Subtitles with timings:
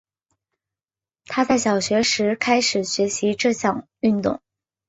[1.25, 4.41] 她在小学时开始学习这项运动。